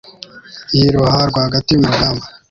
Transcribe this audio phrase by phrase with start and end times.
[0.77, 2.25] yiroha rwagati mu rugamba